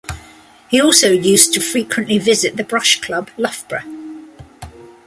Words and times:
He 0.67 0.81
also 0.81 1.11
used 1.11 1.53
to 1.53 1.59
frequently 1.59 2.17
visit 2.17 2.57
the 2.57 2.63
Brush 2.63 2.99
club, 3.01 3.29
Loughborough. 3.37 3.85